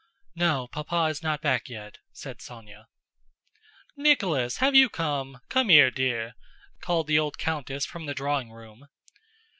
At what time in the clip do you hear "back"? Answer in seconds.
1.43-1.69